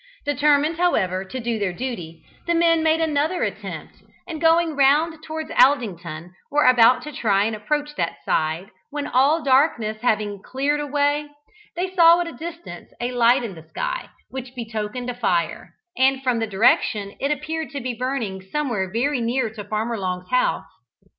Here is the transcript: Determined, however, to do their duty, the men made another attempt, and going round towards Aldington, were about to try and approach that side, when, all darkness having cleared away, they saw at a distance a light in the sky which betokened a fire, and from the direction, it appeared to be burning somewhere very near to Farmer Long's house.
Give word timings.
Determined, 0.25 0.77
however, 0.77 1.23
to 1.23 1.39
do 1.39 1.59
their 1.59 1.73
duty, 1.73 2.25
the 2.47 2.55
men 2.55 2.81
made 2.81 3.01
another 3.01 3.43
attempt, 3.43 4.01
and 4.27 4.41
going 4.41 4.75
round 4.75 5.21
towards 5.21 5.51
Aldington, 5.51 6.33
were 6.49 6.65
about 6.65 7.03
to 7.03 7.11
try 7.11 7.43
and 7.43 7.55
approach 7.55 7.93
that 7.97 8.17
side, 8.25 8.71
when, 8.89 9.05
all 9.05 9.43
darkness 9.43 10.01
having 10.01 10.41
cleared 10.41 10.79
away, 10.79 11.29
they 11.75 11.93
saw 11.95 12.19
at 12.19 12.25
a 12.25 12.31
distance 12.31 12.91
a 12.99 13.11
light 13.11 13.43
in 13.43 13.53
the 13.53 13.69
sky 13.69 14.09
which 14.31 14.55
betokened 14.55 15.07
a 15.07 15.13
fire, 15.13 15.75
and 15.95 16.23
from 16.23 16.39
the 16.39 16.47
direction, 16.47 17.13
it 17.19 17.29
appeared 17.29 17.69
to 17.69 17.79
be 17.79 17.93
burning 17.93 18.41
somewhere 18.41 18.91
very 18.91 19.21
near 19.21 19.51
to 19.51 19.63
Farmer 19.63 19.99
Long's 19.99 20.31
house. 20.31 20.65